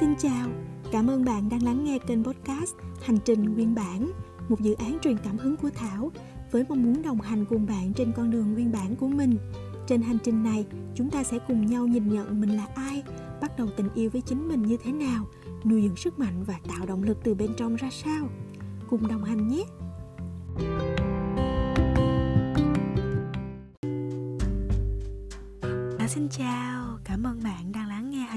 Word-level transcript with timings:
xin 0.00 0.14
chào, 0.18 0.48
cảm 0.92 1.10
ơn 1.10 1.24
bạn 1.24 1.48
đang 1.48 1.62
lắng 1.62 1.84
nghe 1.84 1.98
kênh 1.98 2.24
podcast 2.24 2.74
Hành 3.02 3.18
trình 3.24 3.54
nguyên 3.54 3.74
bản, 3.74 4.12
một 4.48 4.60
dự 4.60 4.74
án 4.74 4.98
truyền 5.02 5.16
cảm 5.24 5.38
hứng 5.38 5.56
của 5.56 5.70
Thảo 5.74 6.10
với 6.50 6.64
mong 6.68 6.82
muốn 6.82 7.02
đồng 7.02 7.20
hành 7.20 7.44
cùng 7.44 7.66
bạn 7.66 7.92
trên 7.92 8.12
con 8.12 8.30
đường 8.30 8.54
nguyên 8.54 8.72
bản 8.72 8.96
của 8.96 9.08
mình. 9.08 9.38
Trên 9.86 10.02
hành 10.02 10.18
trình 10.24 10.42
này, 10.44 10.66
chúng 10.94 11.10
ta 11.10 11.24
sẽ 11.24 11.38
cùng 11.48 11.66
nhau 11.66 11.86
nhìn 11.86 12.08
nhận 12.08 12.40
mình 12.40 12.56
là 12.56 12.66
ai, 12.74 13.02
bắt 13.40 13.58
đầu 13.58 13.68
tình 13.76 13.88
yêu 13.94 14.10
với 14.10 14.20
chính 14.20 14.48
mình 14.48 14.62
như 14.62 14.76
thế 14.84 14.92
nào, 14.92 15.26
nuôi 15.64 15.82
dưỡng 15.82 15.96
sức 15.96 16.18
mạnh 16.18 16.44
và 16.46 16.54
tạo 16.68 16.86
động 16.86 17.02
lực 17.02 17.18
từ 17.24 17.34
bên 17.34 17.50
trong 17.56 17.76
ra 17.76 17.88
sao. 17.90 18.28
Cùng 18.90 19.08
đồng 19.08 19.24
hành 19.24 19.48
nhé! 19.48 19.64
À, 25.98 26.08
xin 26.08 26.28
chào, 26.30 26.98
cảm 27.04 27.26
ơn 27.26 27.40
bạn 27.44 27.72
đã 27.72 27.77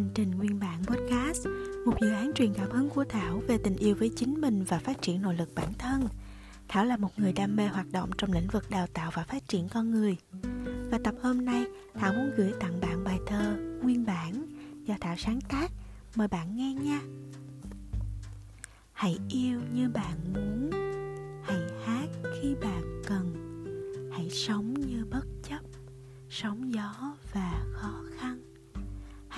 hành 0.00 0.10
trình 0.14 0.30
nguyên 0.30 0.60
bản 0.60 0.84
podcast, 0.84 1.46
một 1.86 1.92
dự 2.00 2.10
án 2.10 2.32
truyền 2.34 2.54
cảm 2.54 2.70
hứng 2.70 2.90
của 2.90 3.04
Thảo 3.08 3.42
về 3.48 3.58
tình 3.58 3.76
yêu 3.76 3.94
với 3.94 4.10
chính 4.16 4.40
mình 4.40 4.64
và 4.64 4.78
phát 4.78 5.02
triển 5.02 5.22
nội 5.22 5.34
lực 5.34 5.48
bản 5.54 5.72
thân. 5.78 6.08
Thảo 6.68 6.84
là 6.84 6.96
một 6.96 7.18
người 7.18 7.32
đam 7.32 7.56
mê 7.56 7.66
hoạt 7.66 7.86
động 7.92 8.10
trong 8.18 8.32
lĩnh 8.32 8.46
vực 8.52 8.70
đào 8.70 8.86
tạo 8.86 9.10
và 9.14 9.24
phát 9.24 9.48
triển 9.48 9.68
con 9.68 9.90
người. 9.90 10.16
Và 10.90 10.98
tập 11.04 11.14
hôm 11.22 11.44
nay, 11.44 11.64
Thảo 11.94 12.12
muốn 12.12 12.30
gửi 12.36 12.52
tặng 12.60 12.80
bạn 12.80 13.04
bài 13.04 13.18
thơ 13.26 13.56
Nguyên 13.82 14.06
bản 14.06 14.46
do 14.84 14.94
Thảo 15.00 15.14
sáng 15.18 15.40
tác. 15.48 15.70
Mời 16.16 16.28
bạn 16.28 16.56
nghe 16.56 16.74
nha. 16.74 17.00
Hãy 18.92 19.18
yêu 19.28 19.60
như 19.74 19.88
bạn 19.88 20.18
muốn, 20.32 20.70
hãy 21.44 21.60
hát 21.84 22.08
khi 22.22 22.54
bạn 22.62 23.02
cần, 23.06 23.34
hãy 24.12 24.30
sống 24.30 24.74
như 24.74 25.04
bất 25.10 25.26
chấp, 25.42 25.60
sóng 26.30 26.74
gió 26.74 27.14
và 27.34 27.64
khó 27.72 27.92
khăn. 28.02 28.09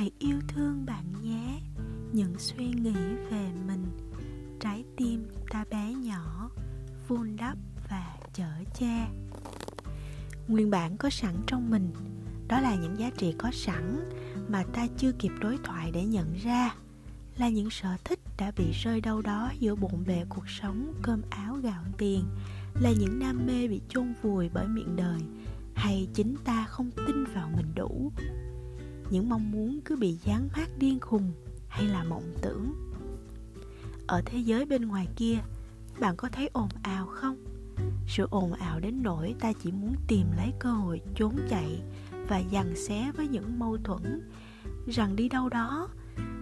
Hãy 0.03 0.11
yêu 0.19 0.41
thương 0.49 0.87
bạn 0.87 1.05
nhé, 1.23 1.61
những 2.13 2.35
suy 2.39 2.67
nghĩ 2.67 2.95
về 3.31 3.51
mình, 3.67 3.85
trái 4.61 4.85
tim 4.97 5.27
ta 5.51 5.65
bé 5.71 5.95
nhỏ, 5.95 6.51
vun 7.09 7.37
đắp 7.37 7.57
và 7.91 8.17
chở 8.35 8.51
che. 8.75 9.09
Nguyên 10.49 10.71
bản 10.71 10.97
có 10.97 11.11
sẵn 11.11 11.35
trong 11.47 11.71
mình 11.71 11.91
đó 12.49 12.61
là 12.61 12.75
những 12.75 12.99
giá 12.99 13.11
trị 13.19 13.35
có 13.39 13.51
sẵn 13.53 14.11
mà 14.49 14.65
ta 14.73 14.87
chưa 14.97 15.13
kịp 15.13 15.33
đối 15.41 15.59
thoại 15.65 15.91
để 15.93 16.05
nhận 16.05 16.35
ra 16.43 16.75
là 17.39 17.49
những 17.49 17.71
sở 17.71 17.97
thích 18.05 18.21
đã 18.39 18.53
bị 18.57 18.73
rơi 18.73 19.01
đâu 19.01 19.23
đó 19.23 19.53
giữa 19.59 19.75
bộn 19.75 20.05
bề 20.07 20.25
cuộc 20.29 20.49
sống 20.49 20.95
cơm 21.03 21.23
áo 21.31 21.57
gạo 21.63 21.85
tiền 21.99 22.25
là 22.81 22.91
những 22.99 23.19
đam 23.19 23.47
mê 23.47 23.69
bị 23.69 23.81
chôn 23.89 24.15
vùi 24.23 24.49
bởi 24.55 24.69
miệng 24.69 24.97
đời 24.97 25.21
hay 25.75 26.09
chính 26.15 26.37
ta 26.45 26.67
không 26.69 26.91
tin 27.07 27.25
vào 27.35 27.51
mình 27.57 27.75
đủ 27.75 28.13
những 29.13 29.29
mong 29.29 29.51
muốn 29.51 29.81
cứ 29.85 29.97
bị 29.97 30.13
dán 30.13 30.49
mát 30.57 30.69
điên 30.79 31.01
khùng 31.01 31.33
hay 31.69 31.87
là 31.87 32.05
mộng 32.05 32.35
tưởng. 32.43 32.73
Ở 34.07 34.23
thế 34.27 34.39
giới 34.39 34.65
bên 34.65 34.83
ngoài 34.83 35.09
kia, 35.17 35.39
bạn 36.01 36.17
có 36.17 36.29
thấy 36.29 36.51
ồn 36.53 36.69
ào 36.83 37.07
không? 37.07 37.37
Sự 38.07 38.29
ồn 38.31 38.53
ào 38.53 38.81
đến 38.81 39.03
nỗi 39.03 39.35
ta 39.41 39.53
chỉ 39.53 39.73
muốn 39.73 39.95
tìm 40.09 40.27
lấy 40.37 40.53
cơ 40.59 40.73
hội 40.73 41.01
trốn 41.15 41.37
chạy 41.49 41.83
và 42.29 42.43
giằng 42.53 42.77
xé 42.77 43.13
với 43.17 43.29
những 43.29 43.59
mâu 43.59 43.77
thuẫn 43.85 44.31
rằng 44.87 45.17
đi 45.17 45.29
đâu 45.29 45.49
đó 45.49 45.89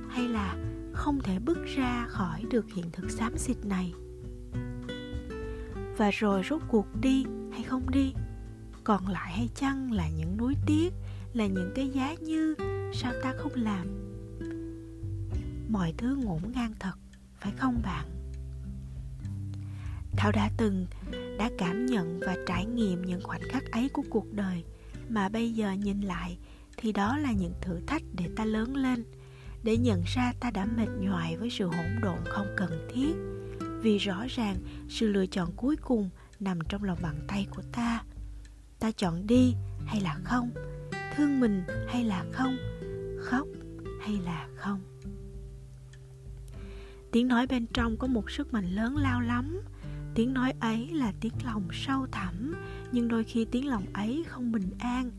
hay 0.08 0.28
là 0.28 0.56
không 0.92 1.20
thể 1.20 1.38
bước 1.38 1.58
ra 1.76 2.06
khỏi 2.08 2.44
được 2.50 2.66
hiện 2.74 2.91
thực 2.92 3.10
xám 3.10 3.38
xịt 3.38 3.56
này. 3.64 3.94
Và 5.96 6.10
rồi 6.10 6.42
rốt 6.50 6.62
cuộc 6.68 6.86
đi 7.00 7.24
hay 7.52 7.62
không 7.62 7.91
đi, 7.91 8.12
còn 8.84 9.08
lại 9.08 9.32
hay 9.32 9.48
chăng 9.54 9.92
là 9.92 10.08
những 10.08 10.36
núi 10.36 10.54
tiếc 10.66 10.91
là 11.33 11.47
những 11.47 11.73
cái 11.75 11.89
giá 11.89 12.14
như 12.14 12.55
sao 12.92 13.12
ta 13.23 13.34
không 13.36 13.53
làm? 13.55 13.86
Mọi 15.69 15.95
thứ 15.98 16.17
ngổn 16.17 16.41
ngang 16.55 16.75
thật, 16.78 16.95
phải 17.41 17.53
không 17.56 17.81
bạn? 17.83 18.06
Thảo 20.16 20.32
đã 20.32 20.50
từng 20.56 20.87
đã 21.38 21.50
cảm 21.59 21.87
nhận 21.87 22.21
và 22.21 22.37
trải 22.47 22.66
nghiệm 22.66 23.03
những 23.03 23.22
khoảnh 23.22 23.43
khắc 23.49 23.71
ấy 23.71 23.88
của 23.88 24.03
cuộc 24.10 24.32
đời, 24.32 24.65
mà 25.09 25.28
bây 25.28 25.53
giờ 25.53 25.72
nhìn 25.72 26.00
lại 26.00 26.38
thì 26.77 26.93
đó 26.93 27.19
là 27.19 27.33
những 27.33 27.54
thử 27.60 27.81
thách 27.87 28.03
để 28.12 28.25
ta 28.37 28.44
lớn 28.44 28.77
lên, 28.77 29.04
để 29.62 29.77
nhận 29.77 30.03
ra 30.06 30.33
ta 30.41 30.50
đã 30.50 30.66
mệt 30.66 30.88
nhoài 31.00 31.37
với 31.37 31.50
sự 31.50 31.66
hỗn 31.66 32.00
độn 32.03 32.19
không 32.25 32.47
cần 32.56 32.88
thiết. 32.94 33.12
Vì 33.83 33.99
rõ 33.99 34.25
ràng 34.28 34.56
sự 34.88 35.09
lựa 35.09 35.27
chọn 35.27 35.53
cuối 35.56 35.77
cùng 35.77 36.10
nằm 36.41 36.59
trong 36.69 36.84
lòng 36.84 36.99
bàn 37.03 37.15
tay 37.28 37.47
của 37.50 37.62
ta. 37.72 38.04
Ta 38.78 38.91
chọn 38.93 39.27
đi 39.27 39.54
hay 39.87 40.00
là 40.00 40.19
không? 40.25 40.50
Thương 41.20 41.41
mình 41.41 41.62
hay 41.88 42.04
là 42.04 42.25
không? 42.32 42.56
Khóc 43.20 43.47
hay 44.00 44.20
là 44.25 44.48
không? 44.56 44.81
Tiếng 47.12 47.28
nói 47.28 47.47
bên 47.47 47.66
trong 47.66 47.97
có 47.97 48.06
một 48.06 48.31
sức 48.31 48.53
mạnh 48.53 48.75
lớn 48.75 48.97
lao 48.97 49.20
lắm. 49.20 49.60
Tiếng 50.14 50.32
nói 50.34 50.53
ấy 50.60 50.88
là 50.92 51.12
tiếng 51.20 51.32
lòng 51.44 51.69
sâu 51.72 52.06
thẳm, 52.12 52.54
nhưng 52.92 53.09
đôi 53.09 53.25
khi 53.25 53.44
tiếng 53.44 53.69
lòng 53.69 53.84
ấy 53.92 54.25
không 54.28 54.53
bình 54.53 54.70
an. 54.78 55.10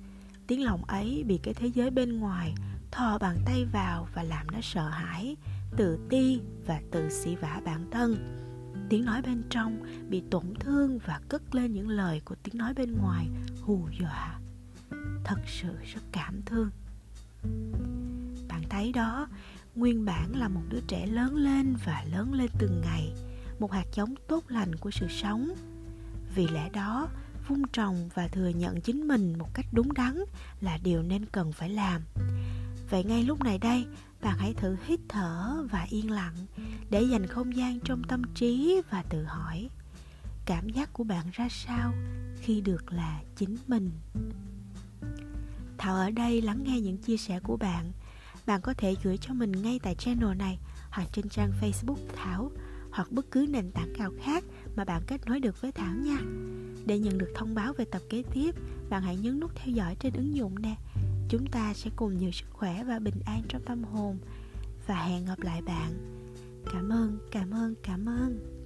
Tiếng 0.47 0.63
lòng 0.63 0.85
ấy 0.85 1.23
bị 1.27 1.37
cái 1.43 1.53
thế 1.53 1.67
giới 1.67 1.91
bên 1.91 2.19
ngoài 2.19 2.53
thò 2.91 3.17
bàn 3.17 3.37
tay 3.45 3.65
vào 3.65 4.07
và 4.13 4.23
làm 4.23 4.47
nó 4.51 4.59
sợ 4.61 4.89
hãi, 4.89 5.35
tự 5.77 5.99
ti 6.09 6.39
và 6.67 6.81
tự 6.91 7.09
xỉ 7.09 7.35
vả 7.35 7.61
bản 7.65 7.85
thân. 7.91 8.15
Tiếng 8.89 9.05
nói 9.05 9.21
bên 9.21 9.43
trong 9.49 9.83
bị 10.09 10.23
tổn 10.31 10.53
thương 10.59 10.99
và 11.05 11.19
cất 11.29 11.55
lên 11.55 11.73
những 11.73 11.89
lời 11.89 12.21
của 12.25 12.35
tiếng 12.43 12.57
nói 12.57 12.73
bên 12.73 12.97
ngoài 12.97 13.27
hù 13.61 13.87
dọa 13.99 14.40
thật 15.31 15.41
sự 15.47 15.75
rất 15.93 16.01
cảm 16.11 16.41
thương. 16.45 16.69
Bạn 18.47 18.63
thấy 18.69 18.91
đó, 18.91 19.27
nguyên 19.75 20.05
bản 20.05 20.35
là 20.35 20.47
một 20.47 20.61
đứa 20.69 20.79
trẻ 20.87 21.05
lớn 21.05 21.35
lên 21.35 21.75
và 21.85 22.05
lớn 22.11 22.33
lên 22.33 22.49
từng 22.59 22.81
ngày, 22.81 23.13
một 23.59 23.71
hạt 23.71 23.85
giống 23.93 24.15
tốt 24.27 24.43
lành 24.47 24.75
của 24.75 24.91
sự 24.91 25.07
sống. 25.09 25.49
Vì 26.35 26.47
lẽ 26.47 26.69
đó, 26.69 27.07
vun 27.47 27.61
trồng 27.73 28.09
và 28.13 28.27
thừa 28.27 28.49
nhận 28.49 28.81
chính 28.81 29.07
mình 29.07 29.37
một 29.39 29.53
cách 29.53 29.65
đúng 29.71 29.93
đắn 29.93 30.19
là 30.61 30.77
điều 30.83 31.03
nên 31.03 31.25
cần 31.25 31.51
phải 31.51 31.69
làm. 31.69 32.01
Vậy 32.89 33.03
ngay 33.03 33.23
lúc 33.23 33.43
này 33.43 33.57
đây, 33.57 33.85
bạn 34.21 34.37
hãy 34.37 34.53
thử 34.53 34.77
hít 34.85 34.99
thở 35.09 35.65
và 35.71 35.87
yên 35.89 36.11
lặng 36.11 36.35
để 36.89 37.01
dành 37.01 37.27
không 37.27 37.55
gian 37.55 37.79
trong 37.79 38.03
tâm 38.03 38.21
trí 38.35 38.81
và 38.89 39.03
tự 39.09 39.23
hỏi, 39.23 39.69
cảm 40.45 40.69
giác 40.69 40.93
của 40.93 41.03
bạn 41.03 41.25
ra 41.33 41.47
sao 41.49 41.93
khi 42.41 42.61
được 42.61 42.91
là 42.91 43.21
chính 43.35 43.57
mình? 43.67 43.91
Thảo 45.81 45.95
ở 45.95 46.11
đây 46.11 46.41
lắng 46.41 46.63
nghe 46.63 46.79
những 46.81 46.97
chia 46.97 47.17
sẻ 47.17 47.39
của 47.43 47.57
bạn 47.57 47.91
bạn 48.45 48.61
có 48.61 48.73
thể 48.73 48.95
gửi 49.03 49.17
cho 49.17 49.33
mình 49.33 49.51
ngay 49.51 49.79
tại 49.83 49.95
channel 49.95 50.35
này 50.35 50.59
hoặc 50.89 51.07
trên 51.13 51.29
trang 51.29 51.51
facebook 51.61 51.97
thảo 52.15 52.51
hoặc 52.91 53.11
bất 53.11 53.31
cứ 53.31 53.45
nền 53.49 53.71
tảng 53.71 53.93
nào 53.93 54.11
khác 54.23 54.43
mà 54.75 54.85
bạn 54.85 55.01
kết 55.07 55.25
nối 55.25 55.39
được 55.39 55.61
với 55.61 55.71
Thảo 55.71 55.95
nha. 55.95 56.17
Để 56.85 56.99
nhận 56.99 57.17
được 57.17 57.29
thông 57.35 57.55
báo 57.55 57.73
về 57.73 57.85
tập 57.85 58.01
kế 58.09 58.23
tiếp, 58.33 58.55
bạn 58.89 59.01
hãy 59.01 59.15
nhấn 59.15 59.39
nút 59.39 59.51
theo 59.55 59.75
dõi 59.75 59.95
trên 59.99 60.13
ứng 60.13 60.35
dụng 60.35 60.61
nè. 60.61 60.75
Chúng 61.29 61.47
ta 61.51 61.73
sẽ 61.73 61.89
cùng 61.95 62.17
nhiều 62.17 62.31
sức 62.31 62.45
khỏe 62.53 62.83
và 62.83 62.99
bình 62.99 63.21
an 63.25 63.41
trong 63.49 63.61
tâm 63.65 63.83
hồn. 63.83 64.17
Và 64.87 64.95
hẹn 64.95 65.25
gặp 65.25 65.39
lại 65.39 65.61
bạn. 65.61 65.91
Cảm 66.73 66.89
ơn, 66.89 67.17
cảm 67.31 67.51
ơn, 67.51 67.75
cảm 67.83 68.09
ơn. 68.09 68.60